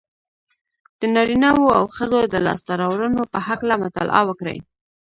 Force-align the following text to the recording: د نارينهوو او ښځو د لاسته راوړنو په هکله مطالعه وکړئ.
د 0.99 1.01
نارينهوو 1.15 1.75
او 1.77 1.85
ښځو 1.95 2.19
د 2.33 2.35
لاسته 2.45 2.71
راوړنو 2.81 3.21
په 3.33 3.39
هکله 3.47 3.73
مطالعه 3.83 4.21
وکړئ. 4.27 4.57